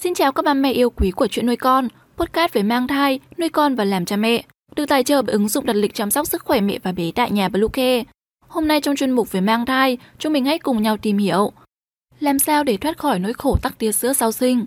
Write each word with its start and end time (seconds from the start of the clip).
Xin 0.00 0.14
chào 0.14 0.32
các 0.32 0.44
ba 0.44 0.54
mẹ 0.54 0.72
yêu 0.72 0.90
quý 0.90 1.10
của 1.10 1.26
chuyện 1.26 1.46
nuôi 1.46 1.56
con, 1.56 1.88
podcast 2.16 2.52
về 2.52 2.62
mang 2.62 2.86
thai, 2.86 3.20
nuôi 3.38 3.48
con 3.48 3.74
và 3.74 3.84
làm 3.84 4.04
cha 4.04 4.16
mẹ, 4.16 4.42
được 4.76 4.86
tài 4.86 5.04
trợ 5.04 5.22
bởi 5.22 5.32
ứng 5.32 5.48
dụng 5.48 5.66
đặt 5.66 5.76
lịch 5.76 5.94
chăm 5.94 6.10
sóc 6.10 6.26
sức 6.26 6.44
khỏe 6.44 6.60
mẹ 6.60 6.78
và 6.82 6.92
bé 6.92 7.10
tại 7.14 7.30
nhà 7.30 7.48
Bluecare. 7.48 8.04
Hôm 8.48 8.68
nay 8.68 8.80
trong 8.80 8.96
chuyên 8.96 9.10
mục 9.10 9.32
về 9.32 9.40
mang 9.40 9.66
thai, 9.66 9.98
chúng 10.18 10.32
mình 10.32 10.44
hãy 10.44 10.58
cùng 10.58 10.82
nhau 10.82 10.96
tìm 10.96 11.18
hiểu 11.18 11.52
làm 12.20 12.38
sao 12.38 12.64
để 12.64 12.76
thoát 12.76 12.98
khỏi 12.98 13.18
nỗi 13.18 13.32
khổ 13.32 13.56
tắc 13.62 13.78
tia 13.78 13.92
sữa 13.92 14.12
sau 14.12 14.32
sinh. 14.32 14.64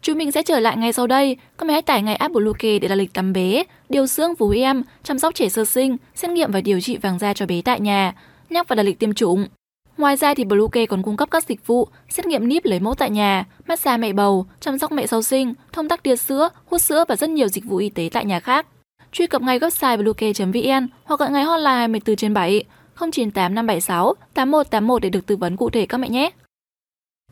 Chúng 0.00 0.18
mình 0.18 0.32
sẽ 0.32 0.42
trở 0.42 0.60
lại 0.60 0.76
ngay 0.76 0.92
sau 0.92 1.06
đây. 1.06 1.36
Các 1.58 1.66
mẹ 1.66 1.72
hãy 1.72 1.82
tải 1.82 2.02
ngay 2.02 2.16
app 2.16 2.34
Bluecare 2.34 2.78
để 2.78 2.88
đặt 2.88 2.94
lịch 2.94 3.12
tắm 3.12 3.32
bé, 3.32 3.64
điều 3.88 4.06
dưỡng 4.06 4.34
vú 4.34 4.50
em, 4.50 4.82
chăm 5.02 5.18
sóc 5.18 5.34
trẻ 5.34 5.48
sơ 5.48 5.64
sinh, 5.64 5.96
xét 6.14 6.30
nghiệm 6.30 6.52
và 6.52 6.60
điều 6.60 6.80
trị 6.80 6.96
vàng 6.96 7.18
da 7.18 7.34
cho 7.34 7.46
bé 7.46 7.62
tại 7.62 7.80
nhà, 7.80 8.14
nhắc 8.50 8.68
và 8.68 8.76
đặt 8.76 8.82
lịch 8.82 8.98
tiêm 8.98 9.14
chủng. 9.14 9.46
Ngoài 9.98 10.16
ra 10.16 10.34
thì 10.34 10.44
Bluecare 10.44 10.86
còn 10.86 11.02
cung 11.02 11.16
cấp 11.16 11.30
các 11.30 11.44
dịch 11.44 11.66
vụ 11.66 11.88
xét 12.08 12.26
nghiệm 12.26 12.48
níp 12.48 12.64
lấy 12.64 12.80
mẫu 12.80 12.94
tại 12.94 13.10
nhà, 13.10 13.44
massage 13.66 13.96
mẹ 13.96 14.12
bầu, 14.12 14.46
chăm 14.60 14.78
sóc 14.78 14.92
mẹ 14.92 15.06
sau 15.06 15.22
sinh, 15.22 15.54
thông 15.72 15.88
tắc 15.88 16.02
tia 16.02 16.16
sữa, 16.16 16.48
hút 16.66 16.80
sữa 16.80 17.04
và 17.08 17.16
rất 17.16 17.30
nhiều 17.30 17.48
dịch 17.48 17.64
vụ 17.64 17.76
y 17.76 17.88
tế 17.88 18.08
tại 18.12 18.24
nhà 18.24 18.40
khác. 18.40 18.66
Truy 19.12 19.26
cập 19.26 19.42
ngay 19.42 19.58
website 19.58 20.02
bluecare.vn 20.02 20.88
hoặc 21.04 21.20
gọi 21.20 21.30
ngay 21.30 21.44
hotline 21.44 21.70
24 21.70 22.16
trên 22.16 22.34
7 22.34 22.64
098 23.00 23.54
576 23.54 24.14
8181 24.34 25.02
để 25.02 25.10
được 25.10 25.26
tư 25.26 25.36
vấn 25.36 25.56
cụ 25.56 25.70
thể 25.70 25.86
các 25.86 25.98
mẹ 25.98 26.08
nhé. 26.08 26.30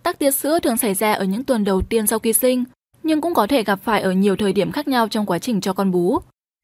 Tắc 0.02 0.18
tia 0.18 0.30
sữa 0.30 0.58
thường 0.58 0.76
xảy 0.76 0.94
ra 0.94 1.12
ở 1.12 1.24
những 1.24 1.44
tuần 1.44 1.64
đầu 1.64 1.82
tiên 1.82 2.06
sau 2.06 2.18
khi 2.18 2.32
sinh, 2.32 2.64
nhưng 3.02 3.20
cũng 3.20 3.34
có 3.34 3.46
thể 3.46 3.62
gặp 3.62 3.78
phải 3.84 4.00
ở 4.00 4.12
nhiều 4.12 4.36
thời 4.36 4.52
điểm 4.52 4.72
khác 4.72 4.88
nhau 4.88 5.08
trong 5.08 5.26
quá 5.26 5.38
trình 5.38 5.60
cho 5.60 5.72
con 5.72 5.90
bú. 5.90 6.18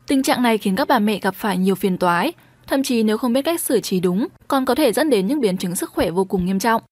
Tình 0.07 0.23
trạng 0.23 0.43
này 0.43 0.59
khiến 0.59 0.77
các 0.77 0.89
bà 0.89 0.99
mẹ 0.99 1.19
gặp 1.19 1.35
phải 1.35 1.59
nhiều 1.59 1.75
phiền 1.75 1.99
toái, 1.99 2.33
thậm 2.67 2.83
chí 2.83 3.03
nếu 3.03 3.19
không 3.19 3.33
biết 3.33 3.43
cách 3.43 3.61
xử 3.61 3.81
trí 3.81 4.01
đúng, 4.01 4.29
còn 4.49 4.65
có 4.65 4.75
thể 4.75 4.93
dẫn 4.93 5.11
đến 5.11 5.27
những 5.27 5.41
biến 5.41 5.57
chứng 5.57 5.77
sức 5.77 5.91
khỏe 5.91 6.11
vô 6.11 6.25
cùng 6.25 6.47
nghiêm 6.47 6.59
trọng. 6.59 6.83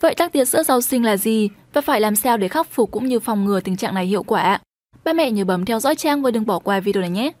Vậy 0.00 0.14
tắc 0.14 0.32
tia 0.32 0.44
sữa 0.44 0.62
sau 0.62 0.80
sinh 0.80 1.04
là 1.04 1.16
gì 1.16 1.48
và 1.72 1.80
phải 1.80 2.00
làm 2.00 2.16
sao 2.16 2.36
để 2.36 2.48
khắc 2.48 2.70
phục 2.70 2.90
cũng 2.90 3.08
như 3.08 3.20
phòng 3.20 3.44
ngừa 3.44 3.60
tình 3.60 3.76
trạng 3.76 3.94
này 3.94 4.06
hiệu 4.06 4.22
quả? 4.22 4.60
Ba 5.04 5.12
mẹ 5.12 5.30
nhớ 5.30 5.44
bấm 5.44 5.64
theo 5.64 5.80
dõi 5.80 5.94
trang 5.94 6.22
và 6.22 6.30
đừng 6.30 6.46
bỏ 6.46 6.58
qua 6.58 6.80
video 6.80 7.00
này 7.00 7.10
nhé. 7.10 7.32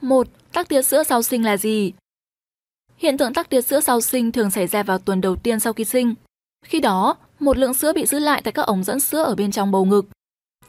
1. 0.00 0.28
Tắc 0.52 0.68
tia 0.68 0.82
sữa 0.82 1.02
sau 1.02 1.22
sinh 1.22 1.44
là 1.44 1.56
gì? 1.56 1.92
Hiện 2.96 3.18
tượng 3.18 3.34
tắc 3.34 3.50
tia 3.50 3.60
sữa 3.60 3.80
sau 3.80 4.00
sinh 4.00 4.32
thường 4.32 4.50
xảy 4.50 4.66
ra 4.66 4.82
vào 4.82 4.98
tuần 4.98 5.20
đầu 5.20 5.36
tiên 5.36 5.60
sau 5.60 5.72
khi 5.72 5.84
sinh. 5.84 6.14
Khi 6.64 6.80
đó, 6.80 7.16
một 7.40 7.56
lượng 7.56 7.74
sữa 7.74 7.92
bị 7.92 8.06
giữ 8.06 8.18
lại 8.18 8.40
tại 8.44 8.52
các 8.52 8.66
ống 8.66 8.84
dẫn 8.84 9.00
sữa 9.00 9.22
ở 9.22 9.34
bên 9.34 9.50
trong 9.50 9.70
bầu 9.70 9.84
ngực. 9.84 10.06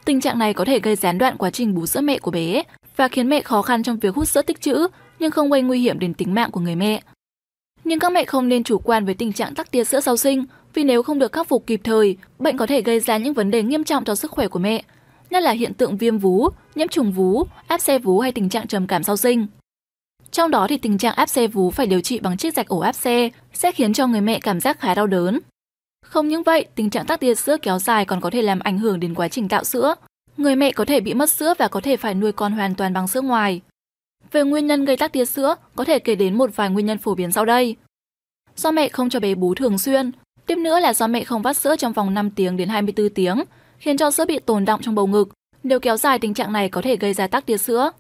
Tình 0.06 0.22
trạng 0.22 0.40
này 0.40 0.54
có 0.54 0.66
thể 0.66 0.80
gây 0.80 0.96
gián 0.96 1.18
đoạn 1.18 1.38
quá 1.38 1.50
trình 1.50 1.76
bú 1.76 1.86
sữa 1.86 2.02
mẹ 2.02 2.20
của 2.20 2.32
bé 2.32 2.64
và 2.96 3.08
khiến 3.08 3.30
mẹ 3.30 3.42
khó 3.42 3.62
khăn 3.62 3.84
trong 3.84 4.00
việc 4.00 4.16
hút 4.16 4.28
sữa 4.28 4.42
tích 4.42 4.62
trữ 4.62 4.88
nhưng 5.20 5.32
không 5.32 5.50
gây 5.50 5.62
nguy 5.62 5.80
hiểm 5.80 6.00
đến 6.00 6.14
tính 6.14 6.34
mạng 6.34 6.52
của 6.52 6.60
người 6.60 6.76
mẹ. 6.76 7.02
Nhưng 7.84 8.00
các 8.00 8.12
mẹ 8.12 8.26
không 8.26 8.48
nên 8.48 8.64
chủ 8.64 8.78
quan 8.80 9.06
với 9.06 9.14
tình 9.14 9.34
trạng 9.34 9.56
tắc 9.56 9.72
tia 9.72 9.84
sữa 9.84 10.00
sau 10.00 10.18
sinh 10.18 10.46
vì 10.74 10.84
nếu 10.84 11.04
không 11.04 11.20
được 11.20 11.32
khắc 11.32 11.48
phục 11.48 11.68
kịp 11.68 11.82
thời, 11.84 12.18
bệnh 12.40 12.58
có 12.58 12.66
thể 12.66 12.82
gây 12.82 13.00
ra 13.00 13.18
những 13.18 13.34
vấn 13.34 13.52
đề 13.52 13.64
nghiêm 13.64 13.84
trọng 13.84 14.06
cho 14.06 14.16
sức 14.16 14.32
khỏe 14.32 14.48
của 14.48 14.60
mẹ, 14.60 14.84
nhất 15.30 15.44
là 15.44 15.52
hiện 15.52 15.74
tượng 15.74 15.98
viêm 15.98 16.18
vú, 16.18 16.50
nhiễm 16.76 16.88
trùng 16.88 17.12
vú, 17.12 17.44
áp 17.68 17.82
xe 17.82 18.00
vú 18.00 18.20
hay 18.20 18.32
tình 18.32 18.50
trạng 18.50 18.68
trầm 18.68 18.88
cảm 18.88 19.04
sau 19.04 19.18
sinh. 19.18 19.48
Trong 20.32 20.52
đó 20.52 20.68
thì 20.70 20.78
tình 20.78 20.98
trạng 20.98 21.16
áp 21.16 21.30
xe 21.30 21.48
vú 21.48 21.72
phải 21.72 21.86
điều 21.86 22.02
trị 22.02 22.20
bằng 22.20 22.38
chiếc 22.38 22.54
rạch 22.54 22.68
ổ 22.68 22.80
áp 22.80 22.94
xe 22.94 23.30
sẽ 23.54 23.72
khiến 23.72 23.94
cho 23.94 24.08
người 24.08 24.22
mẹ 24.22 24.40
cảm 24.40 24.60
giác 24.60 24.80
khá 24.80 24.96
đau 24.96 25.08
đớn. 25.08 25.40
Không 26.06 26.28
những 26.28 26.44
vậy, 26.44 26.66
tình 26.76 26.90
trạng 26.90 27.06
tắc 27.06 27.20
tia 27.20 27.36
sữa 27.36 27.58
kéo 27.62 27.80
dài 27.80 28.06
còn 28.06 28.22
có 28.22 28.30
thể 28.30 28.42
làm 28.42 28.60
ảnh 28.60 28.78
hưởng 28.78 29.00
đến 29.00 29.14
quá 29.14 29.28
trình 29.28 29.50
tạo 29.50 29.64
sữa. 29.64 29.96
Người 30.38 30.56
mẹ 30.56 30.72
có 30.72 30.86
thể 30.86 31.00
bị 31.00 31.14
mất 31.14 31.30
sữa 31.30 31.54
và 31.58 31.68
có 31.68 31.82
thể 31.82 31.98
phải 31.98 32.14
nuôi 32.14 32.32
con 32.32 32.52
hoàn 32.52 32.76
toàn 32.76 32.94
bằng 32.94 33.08
sữa 33.08 33.22
ngoài. 33.22 33.62
Về 34.34 34.44
nguyên 34.44 34.68
nhân 34.68 34.86
gây 34.86 34.98
tắc 34.98 35.12
tia 35.12 35.26
sữa, 35.26 35.56
có 35.76 35.84
thể 35.84 36.00
kể 36.00 36.16
đến 36.16 36.38
một 36.38 36.50
vài 36.56 36.70
nguyên 36.70 36.86
nhân 36.86 36.98
phổ 36.98 37.16
biến 37.16 37.32
sau 37.32 37.46
đây. 37.46 37.76
Do 38.56 38.72
mẹ 38.72 38.90
không 38.90 39.10
cho 39.10 39.20
bé 39.20 39.36
bú 39.36 39.56
thường 39.56 39.80
xuyên, 39.80 40.12
tiếp 40.46 40.56
nữa 40.56 40.80
là 40.80 40.94
do 40.94 41.08
mẹ 41.08 41.24
không 41.24 41.42
vắt 41.42 41.58
sữa 41.58 41.76
trong 41.76 41.94
vòng 41.94 42.14
5 42.14 42.30
tiếng 42.32 42.58
đến 42.58 42.70
24 42.70 43.10
tiếng, 43.10 43.44
khiến 43.78 43.98
cho 43.98 44.12
sữa 44.12 44.26
bị 44.26 44.40
tồn 44.40 44.66
động 44.66 44.82
trong 44.82 44.96
bầu 44.96 45.08
ngực. 45.08 45.30
Nếu 45.64 45.80
kéo 45.80 45.98
dài 45.98 46.20
tình 46.20 46.34
trạng 46.34 46.54
này 46.54 46.70
có 46.70 46.82
thể 46.82 46.96
gây 46.96 47.14
ra 47.14 47.28
tắc 47.28 47.46
tia 47.46 47.58
sữa. 47.58 47.92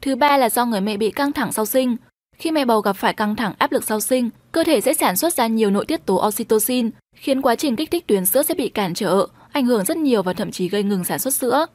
Thứ 0.00 0.16
ba 0.16 0.36
là 0.36 0.48
do 0.48 0.64
người 0.64 0.80
mẹ 0.80 0.96
bị 0.96 1.10
căng 1.10 1.32
thẳng 1.32 1.52
sau 1.52 1.66
sinh. 1.66 1.96
Khi 2.36 2.50
mẹ 2.50 2.64
bầu 2.64 2.80
gặp 2.80 2.92
phải 2.92 3.14
căng 3.14 3.36
thẳng 3.36 3.52
áp 3.58 3.72
lực 3.72 3.84
sau 3.84 4.00
sinh, 4.00 4.30
cơ 4.52 4.64
thể 4.64 4.80
sẽ 4.80 4.94
sản 4.94 5.16
xuất 5.16 5.34
ra 5.34 5.46
nhiều 5.46 5.70
nội 5.70 5.84
tiết 5.84 6.06
tố 6.06 6.26
oxytocin, 6.26 6.90
khiến 7.16 7.42
quá 7.42 7.56
trình 7.56 7.76
kích 7.76 7.90
thích 7.90 8.06
tuyến 8.06 8.26
sữa 8.26 8.42
sẽ 8.42 8.54
bị 8.54 8.68
cản 8.68 8.94
trở, 8.94 9.26
ảnh 9.52 9.66
hưởng 9.66 9.84
rất 9.84 9.96
nhiều 9.96 10.22
và 10.22 10.32
thậm 10.32 10.50
chí 10.50 10.68
gây 10.68 10.82
ngừng 10.82 11.04
sản 11.04 11.18
xuất 11.18 11.34
sữa. 11.34 11.66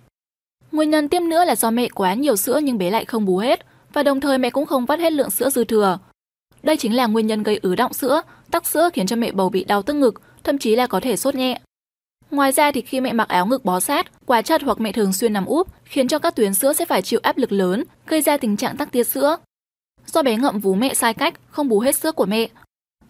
Nguyên 0.71 0.89
nhân 0.89 1.09
tiếp 1.09 1.19
nữa 1.19 1.45
là 1.45 1.55
do 1.55 1.71
mẹ 1.71 1.87
quá 1.89 2.13
nhiều 2.13 2.35
sữa 2.35 2.59
nhưng 2.63 2.77
bé 2.77 2.89
lại 2.89 3.05
không 3.05 3.25
bú 3.25 3.37
hết, 3.37 3.65
và 3.93 4.03
đồng 4.03 4.19
thời 4.19 4.37
mẹ 4.37 4.49
cũng 4.49 4.65
không 4.65 4.85
vắt 4.85 4.99
hết 4.99 5.13
lượng 5.13 5.29
sữa 5.29 5.49
dư 5.49 5.63
thừa. 5.63 5.99
Đây 6.63 6.77
chính 6.77 6.95
là 6.95 7.07
nguyên 7.07 7.27
nhân 7.27 7.43
gây 7.43 7.59
ứ 7.61 7.75
động 7.75 7.93
sữa, 7.93 8.21
tắc 8.51 8.65
sữa 8.65 8.89
khiến 8.93 9.07
cho 9.07 9.15
mẹ 9.15 9.31
bầu 9.31 9.49
bị 9.49 9.63
đau 9.63 9.81
tức 9.81 9.93
ngực, 9.93 10.21
thậm 10.43 10.57
chí 10.57 10.75
là 10.75 10.87
có 10.87 10.99
thể 10.99 11.17
sốt 11.17 11.35
nhẹ. 11.35 11.59
Ngoài 12.31 12.51
ra 12.51 12.71
thì 12.71 12.81
khi 12.81 13.01
mẹ 13.01 13.13
mặc 13.13 13.27
áo 13.27 13.45
ngực 13.45 13.65
bó 13.65 13.79
sát, 13.79 14.25
quá 14.25 14.41
chặt 14.41 14.61
hoặc 14.63 14.79
mẹ 14.79 14.91
thường 14.91 15.13
xuyên 15.13 15.33
nằm 15.33 15.45
úp, 15.45 15.67
khiến 15.83 16.07
cho 16.07 16.19
các 16.19 16.35
tuyến 16.35 16.53
sữa 16.53 16.73
sẽ 16.73 16.85
phải 16.85 17.01
chịu 17.01 17.19
áp 17.23 17.37
lực 17.37 17.51
lớn, 17.51 17.83
gây 18.07 18.21
ra 18.21 18.37
tình 18.37 18.57
trạng 18.57 18.77
tắc 18.77 18.91
tiết 18.91 19.03
sữa. 19.03 19.37
Do 20.05 20.23
bé 20.23 20.37
ngậm 20.37 20.59
vú 20.59 20.75
mẹ 20.75 20.93
sai 20.93 21.13
cách, 21.13 21.33
không 21.49 21.67
bú 21.67 21.79
hết 21.79 21.95
sữa 21.95 22.11
của 22.11 22.25
mẹ. 22.25 22.49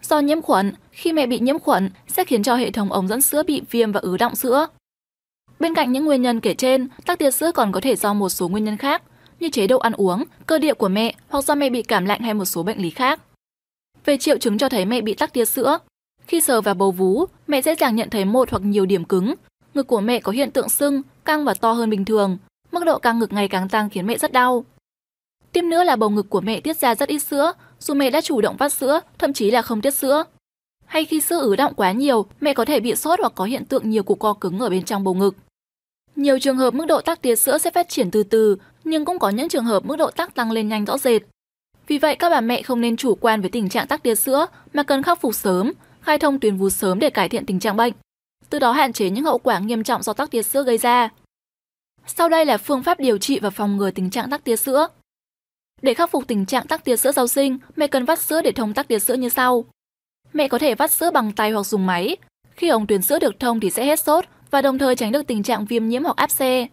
Do 0.02 0.20
nhiễm 0.20 0.42
khuẩn, 0.42 0.74
khi 0.92 1.14
mẹ 1.14 1.28
bị 1.28 1.40
nhiễm 1.40 1.60
khuẩn 1.60 1.90
sẽ 2.08 2.26
khiến 2.26 2.44
cho 2.44 2.56
hệ 2.56 2.72
thống 2.72 2.92
ống 2.92 3.08
dẫn 3.08 3.22
sữa 3.22 3.44
bị 3.44 3.62
viêm 3.72 3.92
và 3.92 4.00
ứ 4.00 4.18
động 4.18 4.36
sữa. 4.36 4.68
Bên 5.60 5.74
cạnh 5.74 5.92
những 5.92 6.06
nguyên 6.06 6.22
nhân 6.22 6.40
kể 6.40 6.54
trên, 6.54 6.88
tắc 7.06 7.20
tiết 7.20 7.32
sữa 7.32 7.52
còn 7.52 7.72
có 7.72 7.80
thể 7.80 7.96
do 7.96 8.14
một 8.14 8.30
số 8.30 8.48
nguyên 8.48 8.64
nhân 8.64 8.78
khác, 8.78 9.02
như 9.42 9.50
chế 9.50 9.68
độ 9.68 9.80
ăn 9.80 9.94
uống, 9.94 10.24
cơ 10.46 10.60
địa 10.60 10.74
của 10.74 10.90
mẹ 10.90 11.16
hoặc 11.28 11.46
do 11.46 11.56
mẹ 11.56 11.70
bị 11.70 11.84
cảm 11.84 12.06
lạnh 12.06 12.22
hay 12.22 12.34
một 12.34 12.46
số 12.46 12.64
bệnh 12.64 12.82
lý 12.82 12.90
khác. 12.90 13.22
Về 14.06 14.18
triệu 14.18 14.38
chứng 14.38 14.58
cho 14.58 14.70
thấy 14.70 14.86
mẹ 14.86 15.02
bị 15.02 15.14
tắc 15.14 15.34
tia 15.34 15.46
sữa, 15.46 15.80
khi 16.28 16.42
sờ 16.42 16.62
vào 16.62 16.76
bầu 16.76 16.92
vú, 16.92 17.26
mẹ 17.48 17.62
dễ 17.62 17.76
dàng 17.76 17.96
nhận 17.96 18.10
thấy 18.10 18.26
một 18.26 18.50
hoặc 18.52 18.64
nhiều 18.64 18.86
điểm 18.86 19.06
cứng. 19.06 19.34
Ngực 19.74 19.88
của 19.88 20.02
mẹ 20.02 20.20
có 20.20 20.32
hiện 20.32 20.52
tượng 20.52 20.70
sưng, 20.70 21.02
căng 21.26 21.46
và 21.46 21.54
to 21.54 21.72
hơn 21.72 21.90
bình 21.90 22.06
thường. 22.06 22.38
Mức 22.72 22.84
độ 22.86 23.00
căng 23.00 23.20
ngực 23.20 23.34
ngày 23.34 23.48
càng 23.48 23.70
tăng 23.70 23.90
khiến 23.90 24.08
mẹ 24.08 24.18
rất 24.18 24.32
đau. 24.32 24.66
Tiếp 25.52 25.62
nữa 25.62 25.84
là 25.84 25.96
bầu 25.96 26.10
ngực 26.10 26.30
của 26.30 26.42
mẹ 26.42 26.60
tiết 26.60 26.78
ra 26.78 26.96
rất 26.96 27.10
ít 27.10 27.20
sữa, 27.20 27.54
dù 27.80 27.94
mẹ 27.94 28.10
đã 28.10 28.22
chủ 28.22 28.42
động 28.42 28.58
vắt 28.58 28.74
sữa, 28.74 29.00
thậm 29.18 29.34
chí 29.34 29.52
là 29.52 29.62
không 29.62 29.82
tiết 29.82 29.92
sữa. 29.92 30.24
Hay 30.86 31.06
khi 31.06 31.22
sữa 31.22 31.40
ứ 31.40 31.56
động 31.56 31.74
quá 31.74 31.92
nhiều, 31.92 32.26
mẹ 32.42 32.54
có 32.54 32.66
thể 32.66 32.80
bị 32.80 32.96
sốt 32.96 33.20
hoặc 33.20 33.34
có 33.36 33.46
hiện 33.46 33.66
tượng 33.66 33.90
nhiều 33.90 34.04
cục 34.04 34.20
co 34.20 34.34
cứng 34.34 34.60
ở 34.60 34.70
bên 34.70 34.84
trong 34.84 35.04
bầu 35.04 35.14
ngực. 35.14 35.36
Nhiều 36.16 36.40
trường 36.40 36.58
hợp 36.58 36.74
mức 36.74 36.86
độ 36.86 37.02
tắc 37.02 37.22
tia 37.22 37.36
sữa 37.36 37.58
sẽ 37.58 37.72
phát 37.72 37.90
triển 37.90 38.12
từ 38.12 38.24
từ, 38.24 38.58
nhưng 38.84 39.06
cũng 39.06 39.20
có 39.20 39.30
những 39.30 39.50
trường 39.50 39.66
hợp 39.66 39.86
mức 39.86 39.96
độ 39.96 40.12
tắc 40.12 40.36
tăng 40.36 40.52
lên 40.52 40.70
nhanh 40.70 40.86
rõ 40.86 40.98
rệt. 40.98 41.22
Vì 41.88 41.98
vậy 41.98 42.16
các 42.16 42.30
bà 42.30 42.42
mẹ 42.42 42.62
không 42.62 42.82
nên 42.82 42.98
chủ 42.98 43.16
quan 43.16 43.42
với 43.42 43.50
tình 43.50 43.70
trạng 43.70 43.88
tắc 43.88 44.04
tia 44.04 44.16
sữa 44.16 44.46
mà 44.74 44.84
cần 44.84 45.04
khắc 45.04 45.22
phục 45.22 45.36
sớm, 45.36 45.72
khai 46.02 46.18
thông 46.18 46.40
tuyến 46.40 46.58
vú 46.58 46.70
sớm 46.70 47.00
để 47.00 47.10
cải 47.10 47.30
thiện 47.30 47.46
tình 47.46 47.60
trạng 47.60 47.78
bệnh, 47.78 47.94
từ 48.50 48.60
đó 48.60 48.72
hạn 48.72 48.94
chế 48.94 49.10
những 49.10 49.24
hậu 49.24 49.38
quả 49.38 49.60
nghiêm 49.60 49.84
trọng 49.84 50.04
do 50.04 50.14
tắc 50.14 50.32
tia 50.32 50.44
sữa 50.44 50.64
gây 50.64 50.78
ra. 50.78 51.10
Sau 52.06 52.30
đây 52.30 52.46
là 52.46 52.58
phương 52.58 52.84
pháp 52.84 53.00
điều 53.00 53.18
trị 53.18 53.40
và 53.40 53.50
phòng 53.50 53.78
ngừa 53.78 53.92
tình 53.92 54.10
trạng 54.10 54.30
tắc 54.30 54.44
tia 54.44 54.56
sữa. 54.56 54.88
Để 55.82 55.94
khắc 55.94 56.12
phục 56.12 56.28
tình 56.28 56.46
trạng 56.46 56.68
tắc 56.68 56.86
tia 56.86 56.98
sữa 56.98 57.12
sau 57.12 57.28
sinh, 57.28 57.58
mẹ 57.76 57.88
cần 57.88 58.06
vắt 58.06 58.20
sữa 58.20 58.42
để 58.42 58.52
thông 58.52 58.74
tắc 58.74 58.88
tia 58.88 59.00
sữa 59.00 59.14
như 59.14 59.30
sau. 59.30 59.66
Mẹ 60.34 60.48
có 60.48 60.58
thể 60.58 60.76
vắt 60.76 60.92
sữa 60.92 61.12
bằng 61.12 61.32
tay 61.32 61.52
hoặc 61.52 61.64
dùng 61.64 61.86
máy. 61.86 62.18
Khi 62.56 62.70
ống 62.70 62.88
tuyến 62.88 63.02
sữa 63.02 63.20
được 63.20 63.40
thông 63.40 63.60
thì 63.60 63.70
sẽ 63.70 63.86
hết 63.86 64.00
sốt 64.00 64.26
và 64.52 64.62
đồng 64.62 64.78
thời 64.78 64.96
tránh 64.96 65.12
được 65.12 65.28
tình 65.28 65.44
trạng 65.44 65.66
viêm 65.66 65.88
nhiễm 65.88 66.04
hoặc 66.04 66.18
áp 66.18 66.32
xe. 66.32 66.68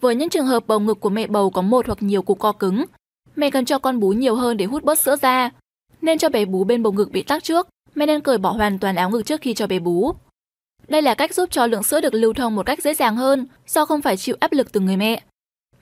Với 0.00 0.14
những 0.14 0.30
trường 0.30 0.46
hợp 0.46 0.66
bầu 0.66 0.80
ngực 0.80 1.00
của 1.00 1.10
mẹ 1.10 1.26
bầu 1.26 1.50
có 1.50 1.62
một 1.62 1.86
hoặc 1.86 2.02
nhiều 2.02 2.22
cục 2.22 2.38
co 2.38 2.52
cứng, 2.52 2.84
mẹ 3.36 3.50
cần 3.50 3.64
cho 3.64 3.78
con 3.78 4.00
bú 4.00 4.08
nhiều 4.08 4.34
hơn 4.34 4.56
để 4.56 4.64
hút 4.64 4.84
bớt 4.84 4.98
sữa 4.98 5.16
ra. 5.22 5.50
Nên 6.02 6.18
cho 6.18 6.28
bé 6.28 6.44
bú 6.44 6.64
bên 6.64 6.82
bầu 6.82 6.92
ngực 6.92 7.10
bị 7.10 7.22
tắc 7.22 7.44
trước 7.44 7.68
mẹ 7.94 8.06
nên 8.06 8.20
cởi 8.20 8.38
bỏ 8.38 8.50
hoàn 8.50 8.78
toàn 8.78 8.96
áo 8.96 9.10
ngực 9.10 9.22
trước 9.22 9.40
khi 9.40 9.54
cho 9.54 9.66
bé 9.66 9.78
bú. 9.78 10.12
Đây 10.88 11.02
là 11.02 11.14
cách 11.14 11.34
giúp 11.34 11.50
cho 11.50 11.66
lượng 11.66 11.82
sữa 11.82 12.00
được 12.00 12.14
lưu 12.14 12.32
thông 12.32 12.54
một 12.54 12.66
cách 12.66 12.82
dễ 12.82 12.94
dàng 12.94 13.16
hơn 13.16 13.46
do 13.66 13.84
không 13.84 14.02
phải 14.02 14.16
chịu 14.16 14.36
áp 14.40 14.52
lực 14.52 14.72
từ 14.72 14.80
người 14.80 14.96
mẹ. 14.96 15.22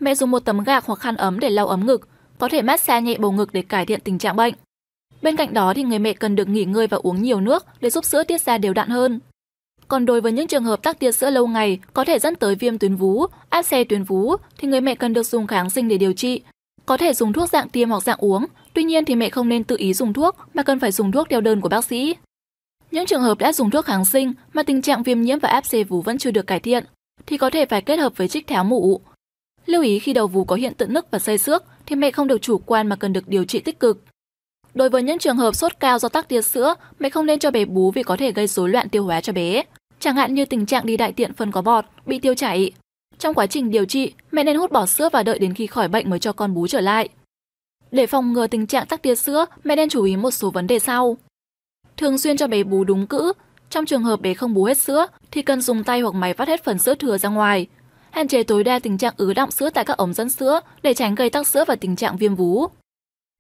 Mẹ 0.01 0.15
dùng 0.15 0.31
một 0.31 0.39
tấm 0.39 0.65
gạc 0.65 0.85
hoặc 0.87 0.99
khăn 0.99 1.17
ấm 1.17 1.41
để 1.41 1.51
lau 1.51 1.67
ấm 1.67 1.87
ngực, 1.87 2.09
có 2.39 2.49
thể 2.49 2.63
massage 2.63 3.01
nhẹ 3.01 3.19
bầu 3.19 3.33
ngực 3.33 3.53
để 3.53 3.63
cải 3.63 3.87
thiện 3.87 4.01
tình 4.01 4.19
trạng 4.19 4.37
bệnh. 4.37 4.55
Bên 5.23 5.37
cạnh 5.37 5.55
đó 5.55 5.75
thì 5.75 5.83
người 5.83 5.99
mẹ 5.99 6.13
cần 6.13 6.37
được 6.37 6.49
nghỉ 6.49 6.65
ngơi 6.65 6.87
và 6.87 6.99
uống 7.03 7.23
nhiều 7.23 7.41
nước 7.41 7.67
để 7.81 7.91
giúp 7.91 8.05
sữa 8.05 8.25
tiết 8.25 8.41
ra 8.41 8.59
đều 8.59 8.73
đặn 8.73 8.89
hơn. 8.89 9.21
Còn 9.89 10.07
đối 10.07 10.21
với 10.21 10.33
những 10.33 10.47
trường 10.47 10.65
hợp 10.65 10.83
tắc 10.83 10.99
tia 10.99 11.13
sữa 11.13 11.31
lâu 11.31 11.47
ngày 11.47 11.79
có 11.93 12.05
thể 12.05 12.19
dẫn 12.19 12.37
tới 12.37 12.55
viêm 12.55 12.79
tuyến 12.79 12.97
vú, 12.97 13.27
áp 13.49 13.63
xe 13.63 13.85
tuyến 13.85 14.05
vú 14.05 14.37
thì 14.59 14.69
người 14.69 14.81
mẹ 14.81 14.95
cần 14.95 15.13
được 15.13 15.27
dùng 15.27 15.47
kháng 15.47 15.71
sinh 15.71 15.89
để 15.89 15.99
điều 15.99 16.13
trị. 16.13 16.41
Có 16.87 16.97
thể 16.97 17.15
dùng 17.15 17.33
thuốc 17.33 17.49
dạng 17.49 17.69
tiêm 17.69 17.91
hoặc 17.91 18.03
dạng 18.03 18.19
uống 18.19 18.47
Tuy 18.75 18.85
nhiên 18.85 19.05
thì 19.05 19.15
mẹ 19.15 19.29
không 19.31 19.49
nên 19.49 19.65
tự 19.65 19.77
ý 19.79 19.95
dùng 19.95 20.13
thuốc 20.13 20.37
mà 20.55 20.63
cần 20.63 20.81
phải 20.81 20.93
dùng 20.93 21.13
thuốc 21.13 21.29
theo 21.31 21.41
đơn 21.41 21.61
của 21.61 21.69
bác 21.69 21.85
sĩ. 21.85 22.15
Những 22.91 23.07
trường 23.07 23.23
hợp 23.23 23.39
đã 23.39 23.53
dùng 23.53 23.71
thuốc 23.71 23.85
kháng 23.85 24.05
sinh 24.05 24.33
mà 24.53 24.63
tình 24.63 24.83
trạng 24.83 25.03
viêm 25.03 25.23
nhiễm 25.23 25.39
và 25.39 25.49
áp 25.49 25.67
xe 25.67 25.85
vú 25.85 26.03
vẫn 26.03 26.19
chưa 26.19 26.31
được 26.31 26.47
cải 26.47 26.61
thiện 26.61 26.85
thì 27.27 27.37
có 27.37 27.51
thể 27.51 27.67
phải 27.67 27.83
kết 27.83 27.97
hợp 27.97 28.13
với 28.17 28.29
trích 28.29 28.47
tháo 28.47 28.65
mụ. 28.65 29.01
Lưu 29.67 29.83
ý 29.83 29.99
khi 29.99 30.13
đầu 30.13 30.27
vú 30.27 30.45
có 30.45 30.57
hiện 30.57 30.75
tượng 30.75 30.93
nức 30.93 31.11
và 31.11 31.19
xây 31.19 31.39
xước 31.39 31.65
thì 31.87 31.97
mẹ 31.97 32.11
không 32.11 32.27
được 32.27 32.43
chủ 32.43 32.59
quan 32.59 32.87
mà 32.89 32.97
cần 32.97 33.13
được 33.13 33.29
điều 33.29 33.45
trị 33.45 33.61
tích 33.61 33.81
cực. 33.81 34.05
Đối 34.75 34.91
với 34.91 35.03
những 35.03 35.19
trường 35.19 35.37
hợp 35.37 35.55
sốt 35.55 35.73
cao 35.81 35.99
do 35.99 36.09
tắc 36.09 36.29
tia 36.29 36.43
sữa, 36.43 36.75
mẹ 36.99 37.11
không 37.11 37.27
nên 37.27 37.39
cho 37.39 37.51
bé 37.51 37.65
bú 37.65 37.91
vì 37.91 38.03
có 38.03 38.17
thể 38.17 38.33
gây 38.33 38.47
rối 38.47 38.69
loạn 38.69 38.89
tiêu 38.89 39.05
hóa 39.05 39.21
cho 39.21 39.33
bé, 39.33 39.63
chẳng 40.01 40.17
hạn 40.17 40.35
như 40.35 40.45
tình 40.45 40.67
trạng 40.67 40.87
đi 40.87 40.97
đại 40.97 41.13
tiện 41.13 41.33
phân 41.33 41.53
có 41.53 41.63
bọt, 41.63 41.85
bị 42.07 42.19
tiêu 42.19 42.35
chảy. 42.35 42.73
Trong 43.19 43.35
quá 43.35 43.47
trình 43.47 43.71
điều 43.71 43.85
trị, 43.85 44.13
mẹ 44.31 44.45
nên 44.45 44.57
hút 44.57 44.73
bỏ 44.73 44.87
sữa 44.87 45.09
và 45.13 45.23
đợi 45.23 45.39
đến 45.39 45.55
khi 45.55 45.67
khỏi 45.67 45.89
bệnh 45.89 46.11
mới 46.11 46.19
cho 46.19 46.33
con 46.33 46.55
bú 46.55 46.67
trở 46.67 46.81
lại. 46.81 47.09
Để 47.91 48.07
phòng 48.07 48.33
ngừa 48.33 48.47
tình 48.47 48.67
trạng 48.67 48.87
tắc 48.87 49.03
tia 49.03 49.15
sữa, 49.15 49.47
mẹ 49.65 49.77
nên 49.77 49.89
chú 49.89 50.03
ý 50.03 50.17
một 50.17 50.31
số 50.31 50.51
vấn 50.51 50.67
đề 50.67 50.79
sau. 50.79 51.17
Thường 51.97 52.19
xuyên 52.19 52.37
cho 52.37 52.47
bé 52.47 52.63
bú 52.63 52.85
đúng 52.85 53.07
cữ. 53.07 53.33
Trong 53.71 53.87
trường 53.87 54.05
hợp 54.05 54.21
bé 54.21 54.35
không 54.35 54.55
bú 54.55 54.65
hết 54.65 54.79
sữa 54.79 55.07
thì 55.31 55.43
cần 55.43 55.61
dùng 55.61 55.85
tay 55.85 56.01
hoặc 56.01 56.15
máy 56.15 56.35
vắt 56.35 56.49
hết 56.49 56.65
phần 56.65 56.79
sữa 56.79 56.95
thừa 56.95 57.19
ra 57.19 57.29
ngoài. 57.29 57.67
hạn 58.11 58.29
chế 58.29 58.43
tối 58.43 58.65
đa 58.65 58.79
tình 58.79 58.99
trạng 58.99 59.15
ứ 59.17 59.35
động 59.35 59.51
sữa 59.51 59.71
tại 59.71 59.85
các 59.85 59.97
ống 59.97 60.15
dẫn 60.15 60.31
sữa 60.31 60.61
để 60.83 60.95
tránh 60.95 61.15
gây 61.15 61.31
tắc 61.31 61.47
sữa 61.47 61.65
và 61.69 61.77
tình 61.77 61.97
trạng 61.97 62.17
viêm 62.17 62.35
vú. 62.35 62.67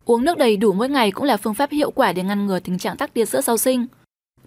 Uống 0.04 0.24
nước 0.24 0.38
đầy 0.38 0.56
đủ 0.56 0.72
mỗi 0.72 0.88
ngày 0.88 1.10
cũng 1.10 1.24
là 1.24 1.36
phương 1.36 1.54
pháp 1.54 1.70
hiệu 1.70 1.90
quả 1.90 2.12
để 2.12 2.22
ngăn 2.22 2.46
ngừa 2.46 2.58
tình 2.58 2.78
trạng 2.78 2.96
tắc 2.96 3.14
tia 3.14 3.24
sữa 3.24 3.40
sau 3.40 3.56
sinh. 3.56 3.86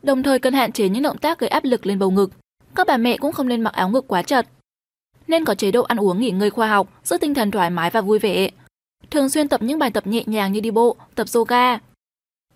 Đồng 0.03 0.23
thời 0.23 0.39
cần 0.39 0.53
hạn 0.53 0.71
chế 0.71 0.89
những 0.89 1.03
động 1.03 1.17
tác 1.17 1.39
gây 1.39 1.47
áp 1.47 1.63
lực 1.63 1.85
lên 1.85 1.99
bầu 1.99 2.11
ngực. 2.11 2.31
Các 2.75 2.87
bà 2.87 2.97
mẹ 2.97 3.17
cũng 3.17 3.31
không 3.31 3.47
nên 3.47 3.61
mặc 3.61 3.73
áo 3.73 3.89
ngực 3.89 4.07
quá 4.07 4.21
chật. 4.21 4.47
Nên 5.27 5.45
có 5.45 5.55
chế 5.55 5.71
độ 5.71 5.83
ăn 5.83 5.99
uống 5.99 6.19
nghỉ 6.19 6.31
ngơi 6.31 6.49
khoa 6.49 6.67
học, 6.67 6.89
giữ 7.03 7.17
tinh 7.17 7.33
thần 7.33 7.51
thoải 7.51 7.69
mái 7.69 7.89
và 7.89 8.01
vui 8.01 8.19
vẻ. 8.19 8.49
Thường 9.11 9.29
xuyên 9.29 9.47
tập 9.47 9.61
những 9.61 9.79
bài 9.79 9.91
tập 9.91 10.07
nhẹ 10.07 10.23
nhàng 10.25 10.51
như 10.51 10.59
đi 10.59 10.71
bộ, 10.71 10.95
tập 11.15 11.27
yoga. 11.35 11.77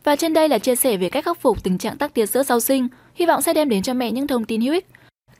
Và 0.03 0.15
trên 0.15 0.33
đây 0.33 0.49
là 0.49 0.59
chia 0.59 0.75
sẻ 0.75 0.97
về 0.97 1.09
cách 1.09 1.25
khắc 1.25 1.39
phục 1.39 1.63
tình 1.63 1.77
trạng 1.77 1.97
tắc 1.97 2.13
tia 2.13 2.25
sữa 2.25 2.43
sau 2.43 2.59
sinh, 2.59 2.87
hy 3.15 3.25
vọng 3.25 3.41
sẽ 3.41 3.53
đem 3.53 3.69
đến 3.69 3.83
cho 3.83 3.93
mẹ 3.93 4.11
những 4.11 4.27
thông 4.27 4.45
tin 4.45 4.61
hữu 4.61 4.73
ích. 4.73 4.87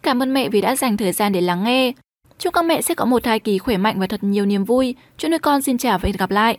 Cảm 0.01 0.21
ơn 0.21 0.33
mẹ 0.33 0.49
vì 0.49 0.61
đã 0.61 0.75
dành 0.75 0.97
thời 0.97 1.11
gian 1.11 1.31
để 1.31 1.41
lắng 1.41 1.63
nghe. 1.63 1.93
Chúc 2.39 2.53
các 2.53 2.65
mẹ 2.65 2.81
sẽ 2.81 2.95
có 2.95 3.05
một 3.05 3.23
thai 3.23 3.39
kỳ 3.39 3.57
khỏe 3.57 3.77
mạnh 3.77 3.99
và 3.99 4.07
thật 4.07 4.23
nhiều 4.23 4.45
niềm 4.45 4.63
vui. 4.63 4.95
Chúc 5.17 5.31
nuôi 5.31 5.39
con 5.39 5.61
xin 5.61 5.77
chào 5.77 5.99
và 5.99 6.07
hẹn 6.07 6.15
gặp 6.17 6.31
lại. 6.31 6.57